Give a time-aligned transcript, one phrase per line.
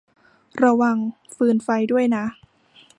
[0.63, 0.97] ระวัง
[1.35, 2.25] ฟืนไฟด้วยนะ